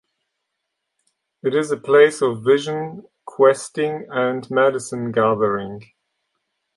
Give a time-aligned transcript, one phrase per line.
[1.43, 5.83] It is a place of vision questing and medicine gathering.